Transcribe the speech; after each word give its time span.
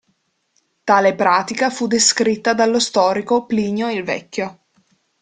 Tale 0.83 1.13
pratica 1.13 1.69
fu 1.69 1.85
descritta 1.85 2.55
dallo 2.55 2.79
storico 2.79 3.45
Plinio 3.45 3.91
il 3.91 4.03
Vecchio. 4.03 4.61